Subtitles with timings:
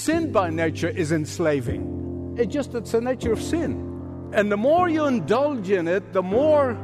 [0.00, 2.34] Sin by nature is enslaving.
[2.38, 4.30] It's just it's the nature of sin.
[4.32, 6.74] And the more you indulge in it, the more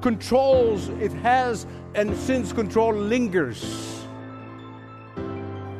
[0.00, 3.62] controls it has, and sin's control lingers.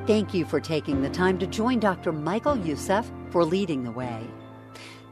[0.06, 2.12] Thank you for taking the time to join Dr.
[2.12, 4.24] Michael Youssef for Leading the Way.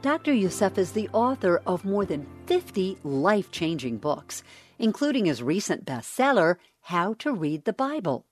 [0.01, 0.31] Dr.
[0.31, 4.43] Youssef is the author of more than 50 life changing books,
[4.79, 8.25] including his recent bestseller, How to Read the Bible.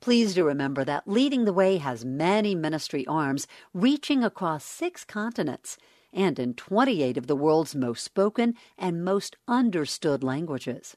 [0.00, 5.76] Please do remember that Leading the Way has many ministry arms reaching across six continents
[6.12, 10.96] and in 28 of the world's most spoken and most understood languages.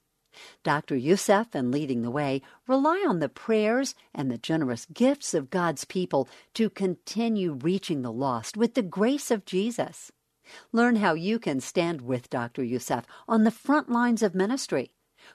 [0.63, 0.97] Dr.
[0.97, 5.85] Youssef and Leading the Way rely on the prayers and the generous gifts of God's
[5.85, 10.11] people to continue reaching the lost with the grace of Jesus.
[10.71, 12.63] Learn how you can stand with Dr.
[12.63, 14.91] Youssef on the front lines of ministry.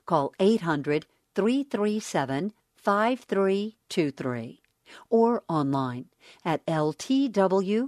[0.07, 2.53] Call 800 337
[2.83, 4.61] 5323
[5.09, 6.07] or online
[6.45, 7.85] at ltw.org.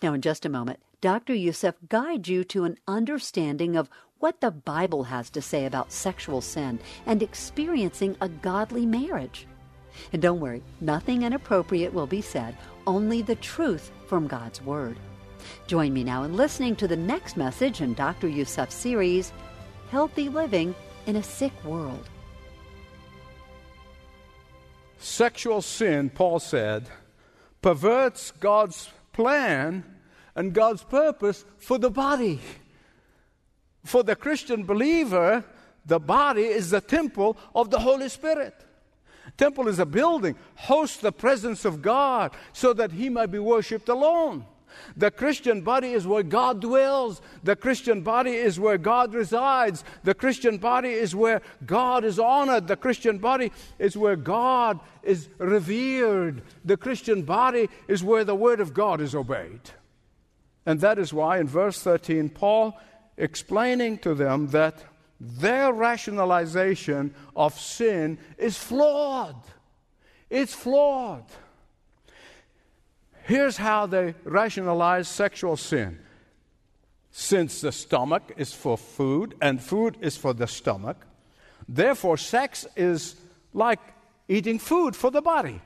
[0.00, 1.34] Now, in just a moment, Dr.
[1.34, 6.40] Youssef guides you to an understanding of what the Bible has to say about sexual
[6.40, 9.48] sin and experiencing a godly marriage.
[10.12, 14.96] And don't worry, nothing inappropriate will be said, only the truth from God's Word.
[15.66, 18.28] Join me now in listening to the next message in Dr.
[18.28, 19.32] Youssef's series,
[19.90, 20.72] Healthy Living
[21.06, 22.08] in a Sick World.
[25.02, 26.88] Sexual sin, Paul said,
[27.60, 29.84] perverts God's plan
[30.36, 32.40] and God's purpose for the body.
[33.84, 35.44] For the Christian believer,
[35.84, 38.54] the body is the temple of the Holy Spirit.
[39.36, 43.88] Temple is a building, hosts the presence of God so that he might be worshiped
[43.88, 44.46] alone.
[44.96, 47.20] The Christian body is where God dwells.
[47.42, 49.84] The Christian body is where God resides.
[50.04, 52.68] The Christian body is where God is honored.
[52.68, 56.42] The Christian body is where God is revered.
[56.64, 59.70] The Christian body is where the Word of God is obeyed.
[60.64, 62.78] And that is why in verse 13, Paul
[63.16, 64.84] explaining to them that
[65.20, 69.36] their rationalization of sin is flawed.
[70.28, 71.26] It's flawed.
[73.32, 75.98] Here's how they rationalize sexual sin.
[77.12, 80.98] Since the stomach is for food and food is for the stomach,
[81.66, 83.16] therefore, sex is
[83.54, 83.80] like
[84.28, 85.62] eating food for the body.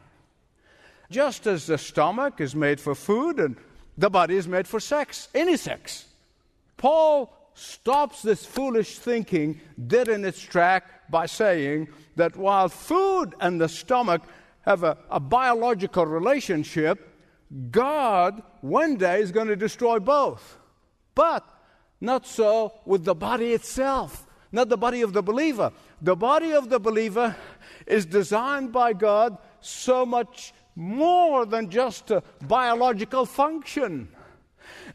[1.11, 3.57] Just as the stomach is made for food and
[3.99, 6.07] the body is made for sex, any sex.
[6.77, 13.61] Paul stops this foolish thinking dead in its track by saying that while food and
[13.61, 14.23] the stomach
[14.61, 17.15] have a, a biological relationship,
[17.71, 20.59] God one day is going to destroy both.
[21.15, 21.49] But
[22.01, 25.73] not so with the body itself, not the body of the believer.
[26.03, 27.37] The body of the believer
[27.87, 34.09] is designed by God so much more than just a biological function.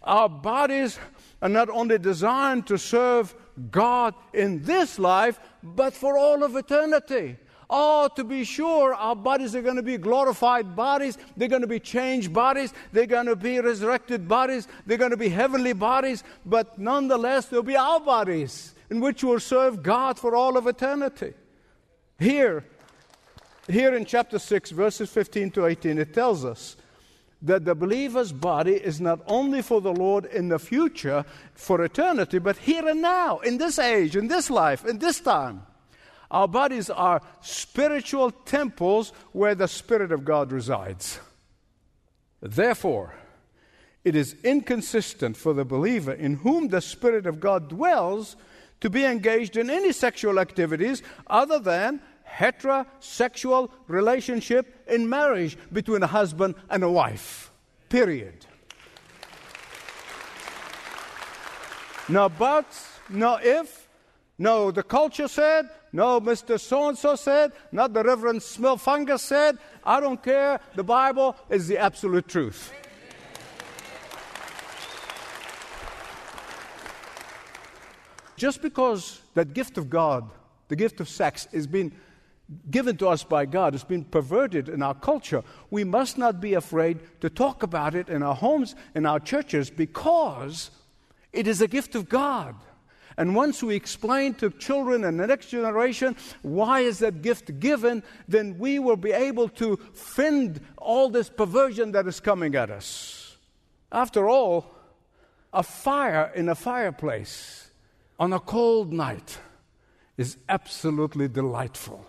[0.03, 0.99] Our bodies
[1.41, 3.33] are not only designed to serve
[3.71, 7.37] God in this life, but for all of eternity.
[7.73, 11.17] Oh, to be sure, our bodies are going to be glorified bodies.
[11.37, 12.73] They're going to be changed bodies.
[12.91, 14.67] They're going to be resurrected bodies.
[14.85, 16.25] They're going to be heavenly bodies.
[16.45, 21.33] But nonetheless, they'll be our bodies in which we'll serve God for all of eternity.
[22.19, 22.65] Here,
[23.69, 26.75] here in chapter 6, verses 15 to 18, it tells us
[27.41, 31.23] that the believer's body is not only for the Lord in the future,
[31.53, 35.63] for eternity, but here and now, in this age, in this life, in this time.
[36.31, 41.19] Our bodies are spiritual temples where the Spirit of God resides.
[42.41, 43.13] Therefore,
[44.05, 48.37] it is inconsistent for the believer in whom the Spirit of God dwells
[48.79, 56.07] to be engaged in any sexual activities other than heterosexual relationship in marriage between a
[56.07, 57.51] husband and a wife.
[57.89, 58.45] Period.
[62.07, 63.89] No buts, no if,
[64.37, 66.59] no the culture said, no, Mr.
[66.59, 69.57] So and so said, not the Reverend Smellfungus said.
[69.83, 70.59] I don't care.
[70.75, 72.71] The Bible is the absolute truth.
[78.37, 80.29] Just because that gift of God,
[80.69, 81.91] the gift of sex, is being
[82.69, 83.75] given to us by God.
[83.75, 85.43] It's been perverted in our culture.
[85.69, 89.69] We must not be afraid to talk about it in our homes, in our churches,
[89.69, 90.71] because
[91.33, 92.55] it is a gift of God.
[93.17, 98.03] And once we explain to children and the next generation why is that gift given,
[98.27, 103.37] then we will be able to fend all this perversion that is coming at us.
[103.91, 104.73] After all,
[105.53, 107.71] a fire in a fireplace
[108.19, 109.39] on a cold night
[110.17, 112.05] is absolutely delightful.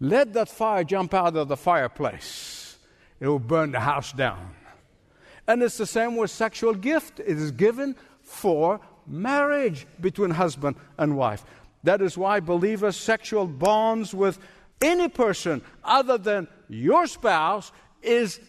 [0.00, 2.76] Let that fire jump out of the fireplace,
[3.20, 4.54] it will burn the house down.
[5.46, 7.20] And it's the same with sexual gift.
[7.20, 11.44] It is given for marriage between husband and wife.
[11.82, 14.38] That is why believers' sexual bonds with
[14.80, 17.72] any person other than your spouse
[18.02, 18.40] is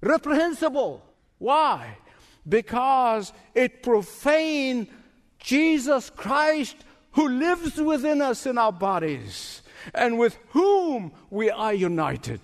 [0.00, 1.02] reprehensible.
[1.38, 1.96] Why?
[2.48, 4.88] Because it profanes
[5.38, 6.76] Jesus Christ
[7.12, 9.62] who lives within us in our bodies
[9.94, 12.40] and with whom we are united.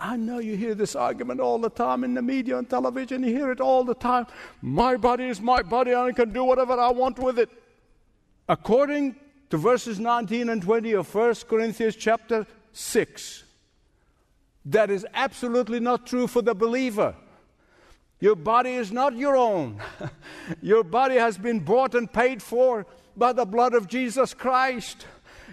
[0.00, 3.22] I know you hear this argument all the time in the media and television.
[3.22, 4.26] You hear it all the time.
[4.62, 7.50] My body is my body, and I can do whatever I want with it.
[8.48, 9.16] According
[9.50, 13.44] to verses 19 and 20 of 1 Corinthians chapter 6,
[14.64, 17.14] that is absolutely not true for the believer.
[18.20, 19.80] Your body is not your own.
[20.62, 22.86] your body has been bought and paid for
[23.16, 25.06] by the blood of Jesus Christ.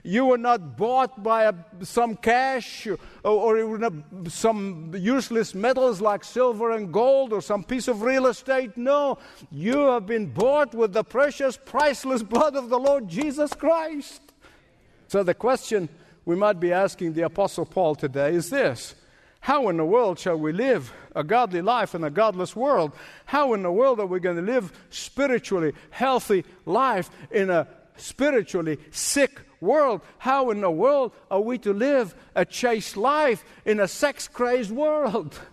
[0.07, 3.91] You were not bought by a, some cash or, or
[4.29, 8.77] some useless metals like silver and gold or some piece of real estate.
[8.77, 9.17] No,
[9.51, 14.21] you have been bought with the precious, priceless blood of the Lord Jesus Christ.
[15.09, 15.89] So the question
[16.23, 18.95] we might be asking the Apostle Paul today is this
[19.41, 22.93] How in the world shall we live a godly life in a godless world?
[23.25, 28.77] How in the world are we going to live spiritually healthy life in a spiritually
[28.91, 30.01] sick world.
[30.19, 34.71] How in the world are we to live a chaste life in a sex crazed
[34.71, 35.39] world?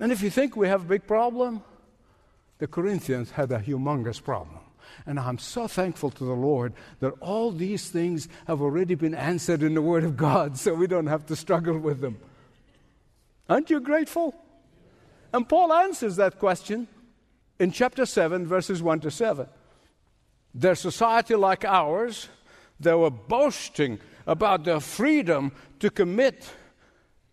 [0.00, 1.62] And if you think we have a big problem,
[2.58, 4.58] the Corinthians had a humongous problem.
[5.06, 9.62] And I'm so thankful to the Lord that all these things have already been answered
[9.62, 12.18] in the Word of God, so we don't have to struggle with them.
[13.48, 14.34] Aren't you grateful?
[15.32, 16.88] And Paul answers that question
[17.58, 19.46] in chapter 7, verses 1 to 7.
[20.54, 22.28] Their society, like ours,
[22.78, 26.48] they were boasting about their freedom to commit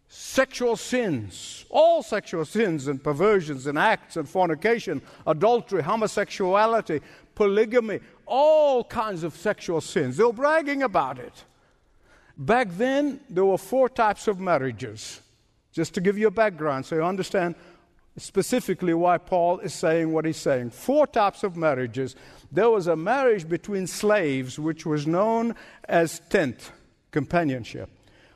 [0.08, 7.02] sexual sins, all sexual sins and perversions and acts and fornication, adultery, homosexuality,
[7.36, 10.18] polygamy, all kinds of sexual sins.
[10.18, 11.44] They were bragging about it.
[12.38, 15.22] Back then, there were four types of marriages.
[15.72, 17.56] Just to give you a background so you understand
[18.18, 20.72] specifically why Paul is saying what he's saying.
[20.72, 22.16] Four types of marriages.
[22.52, 25.56] There was a marriage between slaves, which was known
[25.88, 26.72] as tent
[27.12, 27.90] companionship,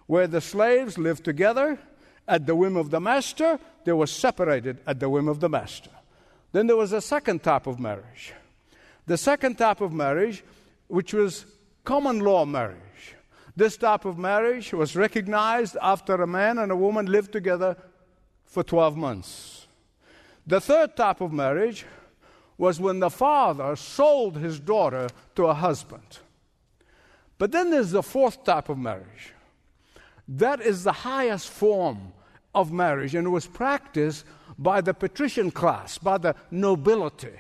[0.08, 1.80] where the slaves lived together
[2.28, 5.90] at the whim of the master, they were separated at the whim of the master.
[6.52, 8.34] Then there was a second type of marriage.
[9.06, 10.44] The second type of marriage,
[10.88, 11.46] which was
[11.84, 13.16] common law marriage.
[13.56, 17.76] This type of marriage was recognized after a man and a woman lived together
[18.46, 19.68] for 12 months.
[20.48, 21.86] The third type of marriage
[22.58, 26.20] was when the father sold his daughter to a husband.
[27.38, 29.34] But then there's the fourth type of marriage.
[30.28, 32.14] That is the highest form
[32.56, 34.26] of marriage, and it was practiced
[34.58, 37.34] by the patrician class, by the nobility.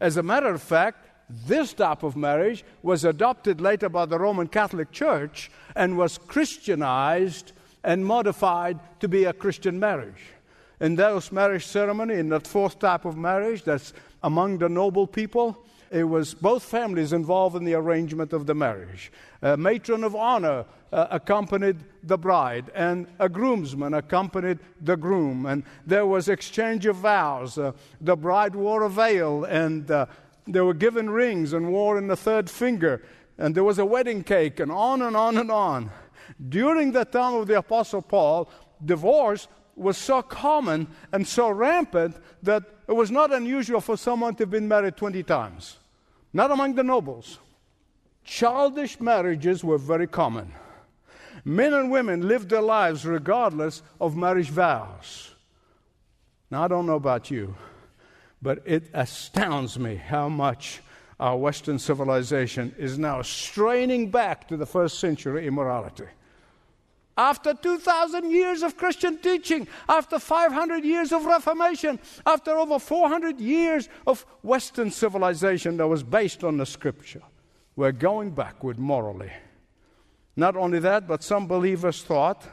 [0.00, 1.06] As a matter of fact,
[1.46, 7.52] this type of marriage was adopted later by the Roman Catholic Church and was Christianized
[7.84, 10.32] and modified to be a Christian marriage
[10.80, 15.64] in those marriage ceremony, in that fourth type of marriage that's among the noble people,
[15.90, 19.10] it was both families involved in the arrangement of the marriage.
[19.40, 25.46] A matron of honor uh, accompanied the bride, and a groomsman accompanied the groom.
[25.46, 27.58] And there was exchange of vows.
[27.58, 30.06] Uh, the bride wore a veil, and uh,
[30.46, 33.02] they were given rings and wore in the third finger.
[33.38, 35.90] And there was a wedding cake, and on and on and on.
[36.48, 38.50] During the time of the Apostle Paul,
[38.84, 39.48] divorce
[39.78, 44.50] was so common and so rampant that it was not unusual for someone to have
[44.50, 45.78] been married 20 times.
[46.32, 47.38] Not among the nobles.
[48.24, 50.52] Childish marriages were very common.
[51.44, 55.34] Men and women lived their lives regardless of marriage vows.
[56.50, 57.54] Now, I don't know about you,
[58.42, 60.80] but it astounds me how much
[61.20, 66.06] our Western civilization is now straining back to the first century immorality
[67.18, 73.88] after 2,000 years of Christian teaching, after 500 years of Reformation, after over 400 years
[74.06, 77.22] of Western civilization that was based on the Scripture,
[77.74, 79.32] we're going backward morally.
[80.36, 82.46] Not only that, but some believers thought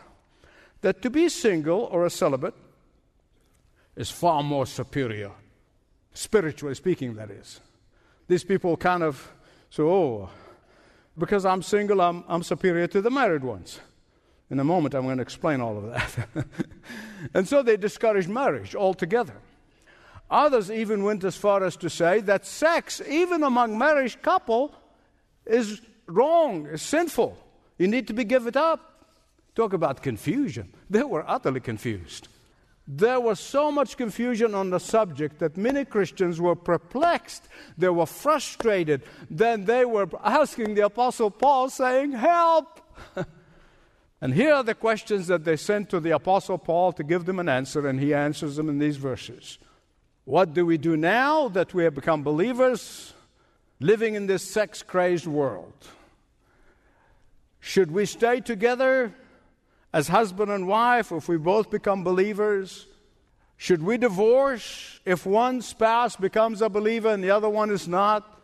[0.81, 2.55] that to be single or a celibate
[3.95, 5.31] is far more superior,
[6.13, 7.61] spiritually speaking, that is.
[8.27, 9.31] These people kind of
[9.69, 10.29] say, oh,
[11.15, 13.79] because I'm single, I'm, I'm superior to the married ones.
[14.49, 16.47] In a moment, I'm going to explain all of that.
[17.33, 19.35] and so they discouraged marriage altogether.
[20.29, 24.73] Others even went as far as to say that sex, even among married couple,
[25.45, 27.37] is wrong, is sinful.
[27.77, 29.07] You need to be given up.
[29.55, 30.73] Talk about confusion.
[30.89, 32.27] They were utterly confused.
[32.87, 37.47] There was so much confusion on the subject that many Christians were perplexed.
[37.77, 39.01] They were frustrated.
[39.29, 42.79] Then they were asking the Apostle Paul, saying, Help!
[44.21, 47.39] and here are the questions that they sent to the Apostle Paul to give them
[47.39, 49.57] an answer, and he answers them in these verses.
[50.23, 53.13] What do we do now that we have become believers
[53.79, 55.73] living in this sex crazed world?
[57.59, 59.13] Should we stay together
[59.93, 62.87] as husband and wife if we both become believers?
[63.57, 68.39] Should we divorce if one spouse becomes a believer and the other one is not?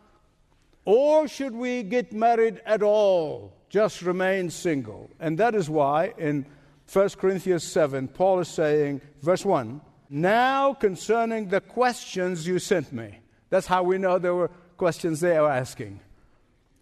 [0.84, 5.08] Or should we get married at all, just remain single?
[5.18, 6.44] And that is why in
[6.92, 13.20] 1 Corinthians 7, Paul is saying, verse 1, now concerning the questions you sent me.
[13.48, 16.00] That's how we know there were questions they were asking.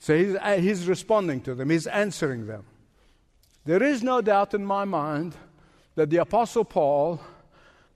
[0.01, 2.65] So he's, uh, he's responding to them, he's answering them.
[3.65, 5.37] There is no doubt in my mind
[5.95, 7.21] that the Apostle Paul,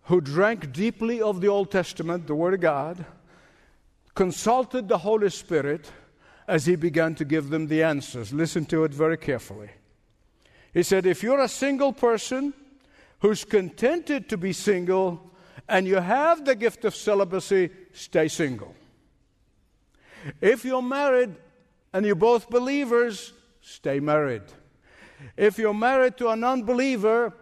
[0.04, 3.04] who drank deeply of the Old Testament, the Word of God,
[4.14, 5.90] consulted the Holy Spirit
[6.46, 8.32] as he began to give them the answers.
[8.32, 9.70] Listen to it very carefully.
[10.72, 12.52] He said, If you're a single person
[13.20, 15.30] who's contented to be single
[15.68, 18.74] and you have the gift of celibacy, stay single.
[20.40, 21.34] If you're married
[21.92, 24.42] and you're both believers, stay married.
[25.36, 27.32] If you're married to a non believer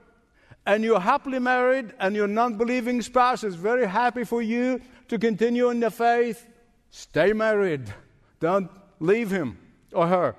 [0.67, 5.19] and you're happily married and your non believing spouse is very happy for you to
[5.19, 6.47] continue in the faith,
[6.91, 7.93] stay married.
[8.41, 8.71] Don't
[9.03, 9.59] leave him
[9.93, 10.35] or her.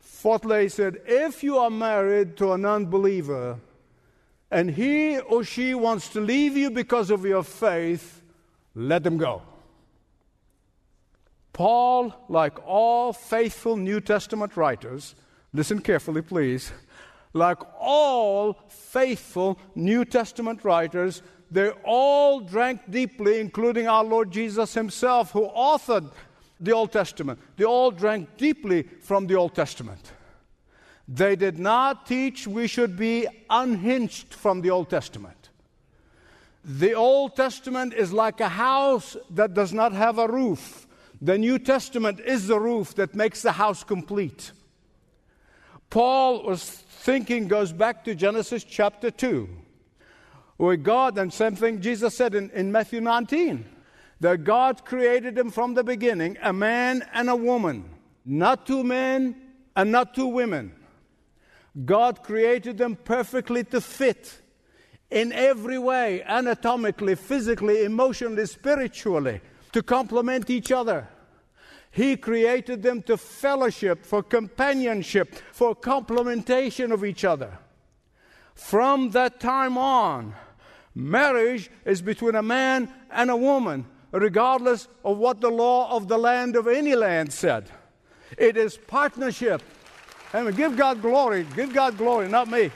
[0.00, 3.58] Fourthly, he said, if you are married to a non believer
[4.50, 8.22] and he or she wants to leave you because of your faith,
[8.74, 9.42] let them go.
[11.52, 15.14] Paul, like all faithful New Testament writers,
[15.54, 16.72] Listen carefully, please.
[17.34, 25.32] Like all faithful New Testament writers, they all drank deeply, including our Lord Jesus himself,
[25.32, 26.10] who authored
[26.64, 27.38] the Old Testament.
[27.56, 30.12] They all drank deeply from the Old Testament.
[31.08, 35.50] They did not teach we should be unhinged from the Old Testament.
[36.64, 40.86] The Old Testament is like a house that does not have a roof.
[41.20, 44.52] The New Testament is the roof that makes the house complete.
[45.90, 49.48] Paul was thinking goes back to Genesis chapter 2,
[50.56, 53.64] where God, and same thing Jesus said in, in Matthew 19,
[54.22, 57.90] that God created them from the beginning, a man and a woman,
[58.24, 59.34] not two men
[59.74, 60.72] and not two women.
[61.84, 64.40] God created them perfectly to fit
[65.10, 69.40] in every way, anatomically, physically, emotionally, spiritually,
[69.72, 71.08] to complement each other.
[71.90, 77.58] He created them to fellowship, for companionship, for complementation of each other.
[78.54, 80.34] From that time on,
[80.94, 86.18] marriage is between a man and a woman, regardless of what the law of the
[86.18, 87.70] land of any land said.
[88.38, 89.62] It is partnership.
[90.32, 91.46] And we give God glory.
[91.56, 92.70] Give God glory, not me.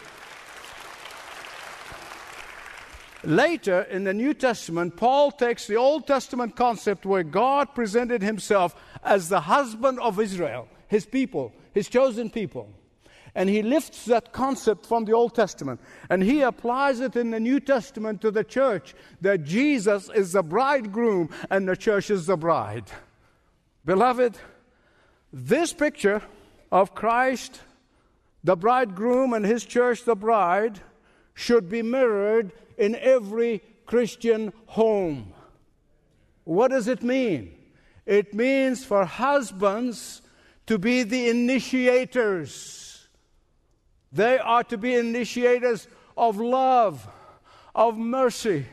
[3.24, 8.74] Later in the New Testament, Paul takes the Old Testament concept where God presented himself
[9.02, 12.68] as the husband of Israel, his people, his chosen people.
[13.36, 15.78] And he lifts that concept from the Old Testament
[16.08, 20.42] and he applies it in the New Testament to the church that Jesus is the
[20.42, 22.86] bridegroom and the church is the bride.
[23.84, 24.38] Beloved,
[25.34, 26.22] this picture
[26.72, 27.60] of Christ,
[28.42, 30.80] the bridegroom, and his church, the bride,
[31.34, 35.34] should be mirrored in every Christian home.
[36.44, 37.54] What does it mean?
[38.06, 40.22] It means for husbands
[40.68, 42.85] to be the initiators.
[44.12, 47.06] They are to be initiators of love,
[47.74, 48.66] of mercy,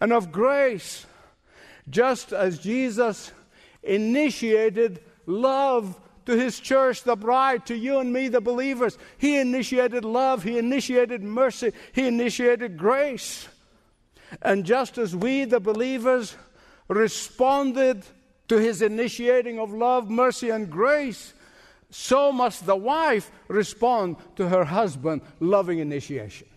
[0.00, 1.06] and of grace,
[1.88, 3.32] just as Jesus
[3.82, 8.96] initiated love to his church, the bride, to you and me, the believers.
[9.18, 13.48] He initiated love, he initiated mercy, he initiated grace.
[14.40, 16.36] And just as we, the believers,
[16.88, 18.04] responded
[18.48, 21.34] to his initiating of love, mercy, and grace,
[21.92, 26.48] so must the wife respond to her husband loving initiation.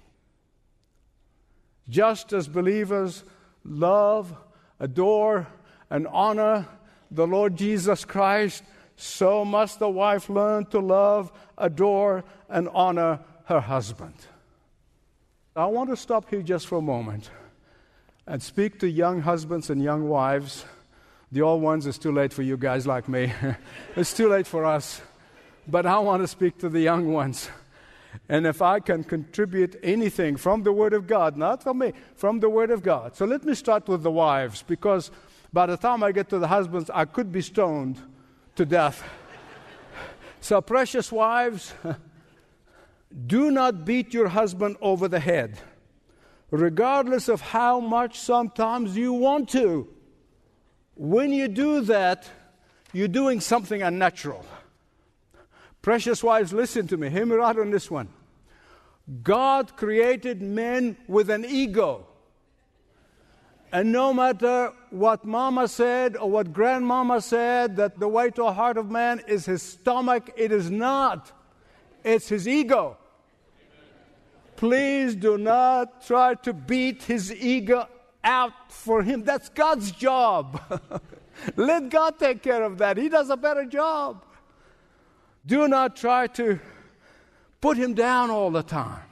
[1.89, 3.25] Just as believers
[3.65, 4.33] love,
[4.79, 5.47] adore,
[5.89, 6.65] and honor
[7.11, 8.63] the Lord Jesus Christ,
[8.95, 14.15] so must the wife learn to love, adore, and honor her husband.
[15.53, 17.29] I want to stop here just for a moment
[18.25, 20.63] and speak to young husbands and young wives.
[21.33, 23.33] The old ones, it's too late for you guys like me.
[23.97, 25.01] it's too late for us.
[25.67, 27.49] But I want to speak to the young ones.
[28.29, 32.39] And if I can contribute anything from the Word of God, not from me, from
[32.39, 33.15] the Word of God.
[33.15, 35.11] So let me start with the wives, because
[35.53, 38.01] by the time I get to the husbands, I could be stoned
[38.55, 39.03] to death.
[40.41, 41.73] so, precious wives,
[43.27, 45.59] do not beat your husband over the head,
[46.51, 49.87] regardless of how much sometimes you want to.
[50.95, 52.27] When you do that,
[52.93, 54.45] you're doing something unnatural.
[55.85, 57.11] Precious wives, listen to me.
[57.11, 58.07] Hear me right on this one.
[59.21, 62.07] God created men with an ego.
[63.71, 68.51] And no matter what mama said or what grandmama said, that the way to a
[68.51, 71.31] heart of man is his stomach, it is not.
[72.03, 72.97] It's his ego.
[74.55, 77.87] Please do not try to beat his ego
[78.23, 79.23] out for him.
[79.23, 80.59] That's God's job.
[81.55, 82.97] Let God take care of that.
[82.97, 84.25] He does a better job.
[85.45, 86.59] Do not try to
[87.61, 89.03] put him down all the time.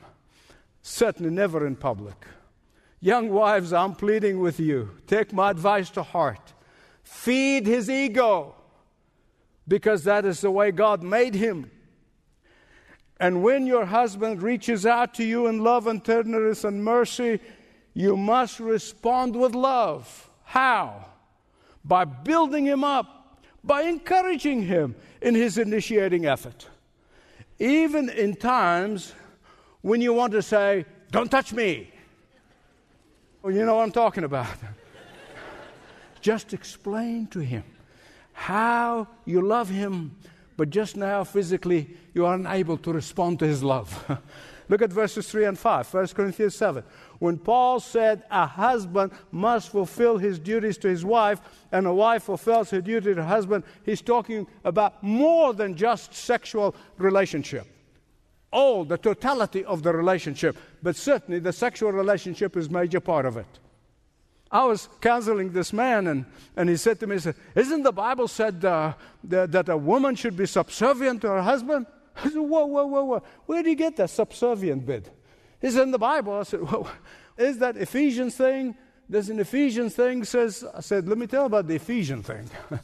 [0.81, 2.25] Certainly never in public.
[2.99, 4.89] Young wives, I'm pleading with you.
[5.07, 6.53] Take my advice to heart.
[7.03, 8.55] Feed his ego
[9.67, 11.69] because that is the way God made him.
[13.19, 17.39] And when your husband reaches out to you in love and tenderness and mercy,
[17.93, 20.29] you must respond with love.
[20.43, 21.05] How?
[21.85, 23.22] By building him up,
[23.63, 26.67] by encouraging him in his initiating effort.
[27.59, 29.13] Even in times
[29.81, 31.91] when you want to say, Don't touch me.
[33.41, 34.47] Well, you know what I'm talking about.
[36.21, 37.63] just explain to him
[38.31, 40.15] how you love him,
[40.57, 44.19] but just now physically you are unable to respond to his love.
[44.69, 46.83] Look at verses 3 and 5, 1 Corinthians 7.
[47.23, 51.39] When Paul said a husband must fulfill his duties to his wife
[51.71, 56.13] and a wife fulfills her duty to her husband, he's talking about more than just
[56.13, 57.65] sexual relationship.
[58.51, 63.37] All, the totality of the relationship, but certainly the sexual relationship is major part of
[63.37, 63.47] it.
[64.51, 66.25] I was counseling this man, and,
[66.57, 69.77] and he said to me, he said, Isn't the Bible said uh, that, that a
[69.77, 71.85] woman should be subservient to her husband?
[72.17, 73.23] I said, whoa, whoa, whoa, whoa.
[73.45, 75.09] Where do you get that subservient bit?
[75.63, 76.33] It's in the Bible.
[76.33, 76.87] I said, well,
[77.37, 78.75] is that Ephesians thing?
[79.09, 82.49] There's an Ephesians thing says, I said, let me tell about the Ephesian thing.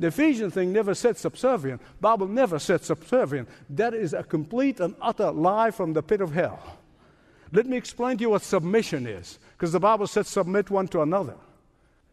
[0.00, 1.80] the Ephesian thing never said subservient.
[2.00, 3.48] Bible never said subservient.
[3.70, 6.78] That is a complete and utter lie from the pit of hell.
[7.52, 11.02] Let me explain to you what submission is, because the Bible says submit one to
[11.02, 11.36] another.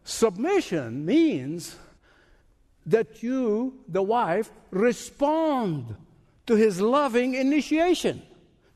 [0.04, 1.76] Submission means
[2.86, 5.96] that you, the wife, respond
[6.46, 8.22] to his loving initiation.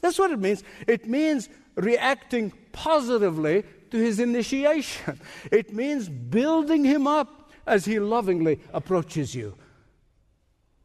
[0.00, 0.62] That's what it means.
[0.87, 5.20] It means reacting positively to his initiation.
[5.50, 9.56] It means building him up as he lovingly approaches you.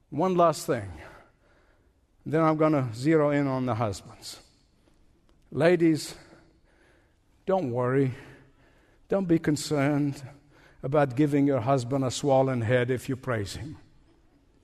[0.09, 0.91] One last thing.
[2.25, 4.39] Then I'm going to zero in on the husbands.
[5.51, 6.15] Ladies,
[7.45, 8.13] don't worry.
[9.09, 10.21] Don't be concerned
[10.81, 13.77] about giving your husband a swollen head if you praise him.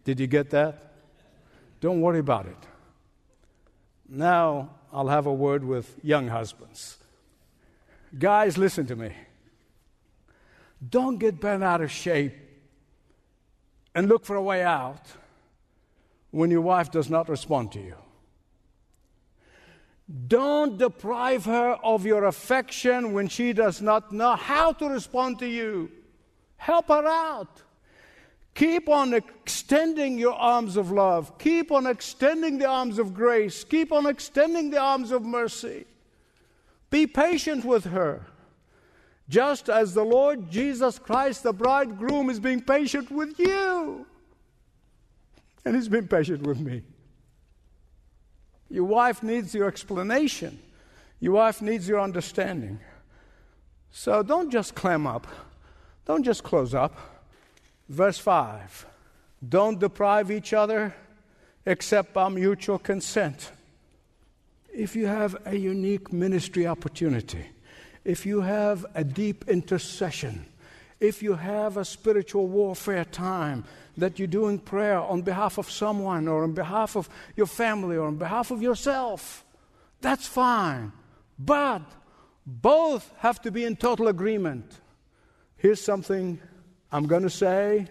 [0.03, 0.93] Did you get that?
[1.81, 2.57] Don't worry about it.
[4.09, 6.97] Now I'll have a word with young husbands.
[8.17, 9.11] Guys, listen to me.
[10.87, 12.33] Don't get bent out of shape
[13.93, 15.01] and look for a way out
[16.31, 17.95] when your wife does not respond to you.
[20.27, 25.47] Don't deprive her of your affection when she does not know how to respond to
[25.47, 25.91] you.
[26.57, 27.61] Help her out.
[28.55, 31.37] Keep on extending your arms of love.
[31.37, 33.63] Keep on extending the arms of grace.
[33.63, 35.85] Keep on extending the arms of mercy.
[36.89, 38.25] Be patient with her.
[39.29, 44.05] Just as the Lord Jesus Christ, the bridegroom, is being patient with you.
[45.63, 46.81] And he's been patient with me.
[48.69, 50.59] Your wife needs your explanation,
[51.19, 52.79] your wife needs your understanding.
[53.91, 55.27] So don't just clam up,
[56.05, 57.18] don't just close up.
[57.89, 58.85] Verse 5
[59.47, 60.95] Don't deprive each other
[61.65, 63.51] except by mutual consent.
[64.71, 67.45] If you have a unique ministry opportunity,
[68.05, 70.45] if you have a deep intercession,
[70.99, 73.65] if you have a spiritual warfare time
[73.97, 78.07] that you're doing prayer on behalf of someone or on behalf of your family or
[78.07, 79.43] on behalf of yourself,
[80.01, 80.91] that's fine.
[81.37, 81.81] But
[82.45, 84.79] both have to be in total agreement.
[85.57, 86.39] Here's something
[86.91, 87.87] I'm going to say,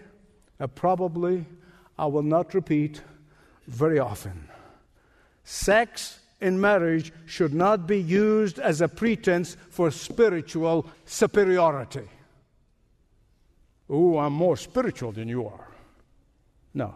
[0.59, 1.45] uh, probably
[1.97, 3.01] I will not repeat
[3.67, 4.49] very often.
[5.43, 12.07] Sex in marriage should not be used as a pretense for spiritual superiority.
[13.89, 15.67] Oh, I'm more spiritual than you are.
[16.73, 16.93] No.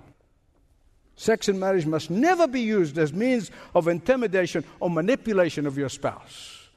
[1.15, 5.89] Sex in marriage must never be used as means of intimidation or manipulation of your
[5.89, 6.69] spouse.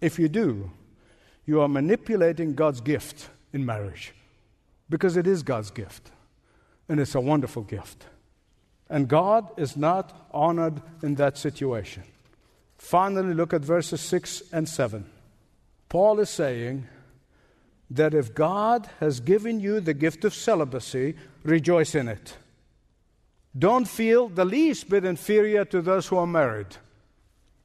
[0.00, 0.70] If you do,
[1.46, 4.14] you are manipulating God's gift in marriage
[4.88, 6.10] because it is God's gift
[6.88, 8.06] and it's a wonderful gift.
[8.90, 12.02] And God is not honored in that situation.
[12.76, 15.06] Finally, look at verses 6 and 7.
[15.88, 16.86] Paul is saying
[17.90, 22.36] that if God has given you the gift of celibacy, rejoice in it.
[23.56, 26.76] Don't feel the least bit inferior to those who are married.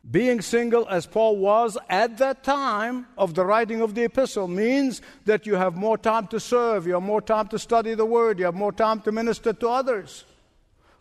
[0.09, 5.01] Being single, as Paul was at that time of the writing of the epistle, means
[5.25, 8.39] that you have more time to serve, you have more time to study the word,
[8.39, 10.23] you have more time to minister to others.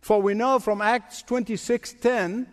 [0.00, 2.46] For we know from Acts 26:10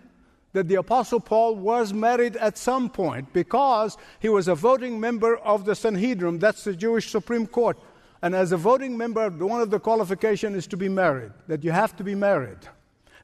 [0.54, 5.36] that the apostle Paul was married at some point because he was a voting member
[5.36, 7.78] of the Sanhedrin, that's the Jewish Supreme Court.
[8.22, 11.72] And as a voting member, one of the qualifications is to be married, that you
[11.72, 12.60] have to be married.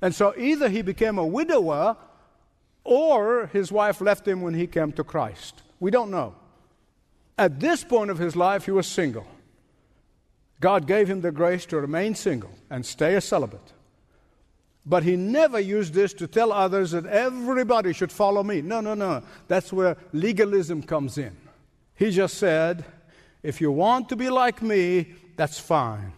[0.02, 1.96] And so either he became a widower
[2.84, 5.62] or his wife left him when he came to Christ.
[5.80, 6.36] We don't know.
[7.38, 9.26] At this point of his life, he was single.
[10.60, 13.74] God gave him the grace to remain single and stay a celibate.
[14.86, 18.62] But he never used this to tell others that everybody should follow me.
[18.62, 19.24] No, no, no.
[19.48, 21.36] That's where legalism comes in.
[21.96, 22.84] He just said,
[23.44, 26.14] if you want to be like me, that's fine.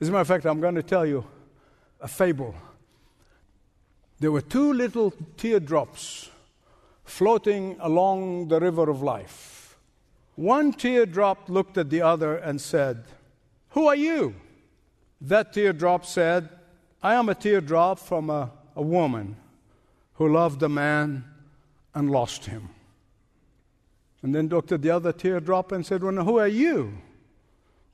[0.00, 1.24] As a matter of fact, I'm going to tell you
[2.00, 2.54] a fable.
[4.20, 6.28] There were two little teardrops
[7.04, 9.78] floating along the river of life.
[10.36, 13.04] One teardrop looked at the other and said,
[13.70, 14.34] Who are you?
[15.22, 16.50] That teardrop said,
[17.02, 19.36] I am a teardrop from a, a woman
[20.14, 21.24] who loved a man
[21.94, 22.68] and lost him.
[24.22, 26.98] And then looked at the other teardrop and said, Well, who are you?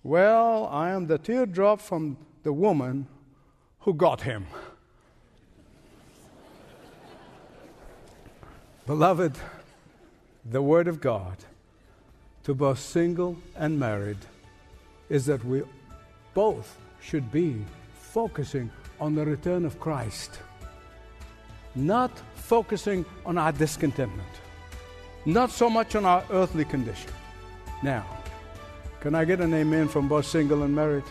[0.03, 3.07] Well, I am the teardrop from the woman
[3.81, 4.47] who got him.
[8.87, 9.37] Beloved,
[10.45, 11.37] the Word of God
[12.45, 14.19] to both single and married
[15.09, 15.65] is that we
[16.35, 17.65] both should be
[18.01, 18.71] focusing
[19.01, 20.39] on the return of Christ,
[21.75, 24.29] not focusing on our discontentment,
[25.25, 27.11] not so much on our earthly condition.
[27.83, 28.07] Now,
[29.01, 31.03] can I get an amen from both single and married?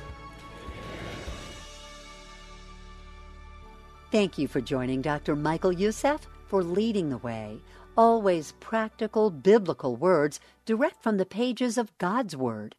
[4.12, 5.36] Thank you for joining Dr.
[5.36, 6.26] Michael Youssef
[6.56, 7.60] for leading the way.
[7.98, 12.76] Always practical, biblical words direct from the pages of God's Word.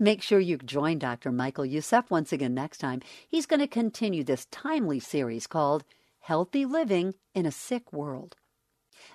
[0.00, 1.30] Make sure you join Dr.
[1.30, 3.02] Michael Youssef once again next time.
[3.28, 5.84] He's going to continue this timely series called
[6.22, 8.34] Healthy Living in a Sick World.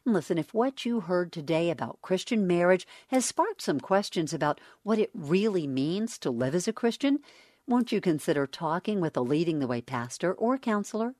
[0.06, 4.62] And listen, if what you heard today about Christian marriage has sparked some questions about
[4.84, 7.20] what it really means to live as a Christian,
[7.68, 11.16] won't you consider talking with a leading the way pastor or counselor?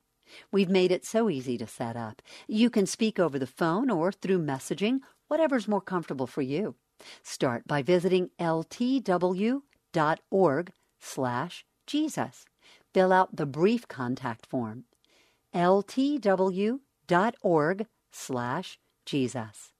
[0.52, 2.22] We've made it so easy to set up.
[2.46, 6.76] You can speak over the phone or through messaging, whatever's more comfortable for you.
[7.22, 9.62] Start by visiting ltw.org
[11.00, 12.44] slash Jesus.
[12.92, 14.84] Fill out the brief contact form.
[15.54, 16.80] ltw.org
[18.12, 19.72] slash Jesus.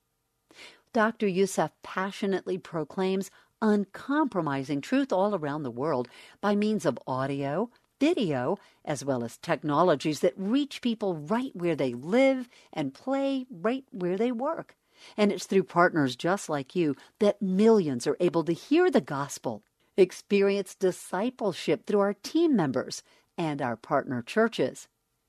[0.93, 1.29] Dr.
[1.29, 3.31] Youssef passionately proclaims
[3.63, 6.09] uncompromising truth all around the world
[6.41, 11.95] by means of audio, video, as well as technologies that reach people right where they
[11.95, 14.75] live and play right where they work.
[15.17, 19.63] And it's through partners just like you that millions are able to hear the gospel,
[19.97, 23.03] experience discipleship through our team members
[23.39, 24.89] and our partner churches.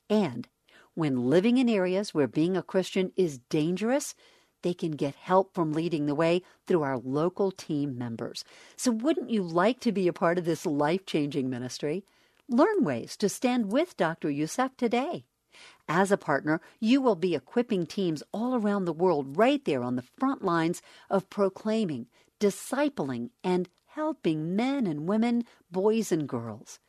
[0.10, 0.48] And
[0.94, 4.14] when living in areas where being a Christian is dangerous,
[4.62, 8.44] they can get help from leading the way through our local team members.
[8.76, 12.04] So, wouldn't you like to be a part of this life changing ministry?
[12.52, 14.30] Learn ways to stand with Dr.
[14.30, 15.24] Youssef today.
[15.88, 19.96] As a partner, you will be equipping teams all around the world right there on
[19.96, 22.08] the front lines of proclaiming,
[22.42, 26.80] discipling, and helping men and women, boys and girls.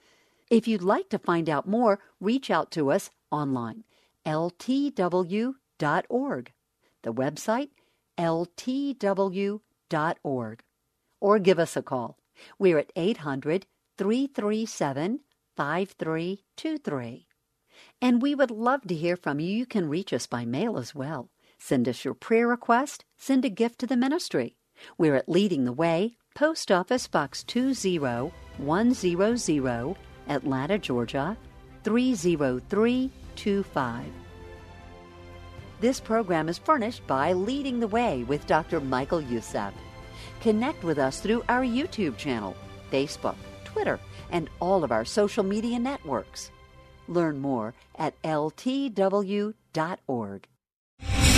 [0.50, 3.84] If you'd like to find out more, reach out to us online,
[4.26, 5.54] ltw.org.
[7.02, 7.70] The website,
[8.18, 9.60] ltw.org.
[11.20, 12.18] or give us a call.
[12.58, 15.20] We're at 800 337
[15.56, 17.26] 5323.
[18.00, 19.50] And we would love to hear from you.
[19.50, 21.30] You can reach us by mail as well.
[21.58, 24.56] Send us your prayer request, send a gift to the ministry.
[24.98, 29.96] We're at Leading the Way, Post Office Box 20100,
[30.28, 31.36] Atlanta, Georgia
[31.84, 34.04] 30325.
[35.80, 38.80] This program is furnished by Leading the Way with Dr.
[38.80, 39.74] Michael Youssef.
[40.40, 42.56] Connect with us through our YouTube channel,
[42.90, 43.98] Facebook, Twitter,
[44.32, 46.50] and all of our social media networks.
[47.06, 49.54] Learn more at ltw.org.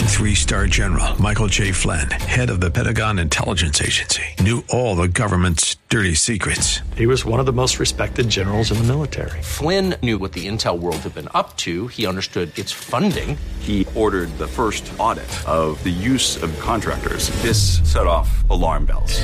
[0.04, 1.72] Three star general Michael J.
[1.72, 6.80] Flynn, head of the Pentagon Intelligence Agency, knew all the government's dirty secrets.
[6.96, 9.42] He was one of the most respected generals in the military.
[9.42, 11.88] Flynn knew what the intel world had been up to.
[11.88, 13.36] He understood its funding.
[13.58, 17.30] He ordered the first audit of the use of contractors.
[17.42, 19.20] This set off alarm bells.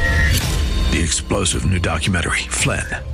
[0.90, 2.84] The explosive new documentary, Flynn,